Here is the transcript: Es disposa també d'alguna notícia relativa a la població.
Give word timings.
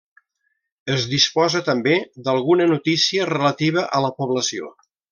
Es 0.93 1.05
disposa 1.11 1.61
també 1.69 1.99
d'alguna 2.29 2.69
notícia 2.75 3.31
relativa 3.35 3.89
a 4.01 4.05
la 4.09 4.15
població. 4.25 4.77